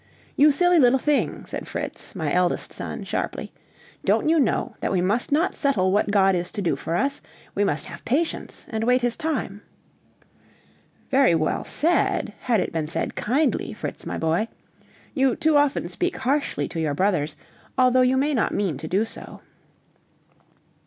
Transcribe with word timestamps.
"You 0.35 0.51
silly 0.51 0.79
little 0.79 0.97
thing," 0.97 1.45
said 1.45 1.67
Fritz, 1.67 2.15
my 2.15 2.33
eldest 2.33 2.73
son, 2.73 3.03
sharply, 3.03 3.51
"don't 4.03 4.27
you 4.27 4.39
know 4.39 4.75
that 4.79 4.91
we 4.91 4.99
must 4.99 5.31
not 5.31 5.53
settle 5.53 5.91
what 5.91 6.09
God 6.09 6.33
is 6.33 6.51
to 6.53 6.61
do 6.63 6.75
for 6.75 6.95
us? 6.95 7.21
We 7.53 7.63
must 7.63 7.85
have 7.85 8.03
patience 8.03 8.65
and 8.71 8.83
wait 8.85 9.03
his 9.03 9.15
time." 9.15 9.61
"Very 11.11 11.35
well 11.35 11.63
said, 11.63 12.33
had 12.39 12.59
it 12.59 12.71
been 12.71 12.87
said 12.87 13.13
kindly, 13.13 13.73
Fritz, 13.73 14.03
my 14.07 14.17
boy. 14.17 14.47
You 15.13 15.35
too 15.35 15.55
often 15.55 15.87
speak 15.87 16.17
harshly 16.17 16.67
to 16.69 16.79
your 16.81 16.95
brothers, 16.95 17.35
although 17.77 18.01
you 18.01 18.17
may 18.17 18.33
not 18.33 18.55
mean 18.55 18.79
to 18.79 18.87
do 18.87 19.05
so." 19.05 19.41